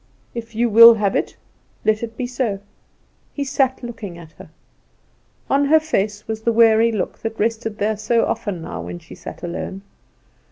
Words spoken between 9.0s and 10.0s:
sat alone.